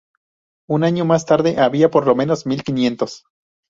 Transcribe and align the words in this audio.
Un 0.67 0.83
año 0.83 1.05
más 1.05 1.27
tarde 1.27 1.59
había 1.59 1.91
por 1.91 2.07
lo 2.07 2.15
menos 2.15 2.47
mil 2.47 2.63
quinientos. 2.63 3.23